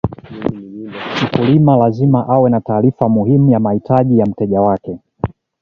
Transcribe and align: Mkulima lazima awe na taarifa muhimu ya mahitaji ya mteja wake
Mkulima 1.23 1.77
lazima 1.77 2.29
awe 2.29 2.49
na 2.49 2.61
taarifa 2.61 3.09
muhimu 3.09 3.49
ya 3.51 3.59
mahitaji 3.59 4.17
ya 4.19 4.25
mteja 4.25 4.61
wake 4.61 4.99